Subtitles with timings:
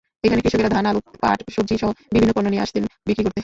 [0.23, 3.39] এখানে কৃষকেরা ধান, আলু, পাট, সবজিসহ বিভিন্ন পণ্য নিয়ে আসতেন বিক্রি করতে।